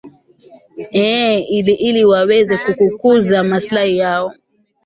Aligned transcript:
ee 0.93 1.35
ili 1.57 1.73
ili 1.87 2.01
waweze 2.11 2.55
ku 2.63 2.71
kukuza 2.77 3.43
maslahi 3.43 3.97
yao 3.97 4.33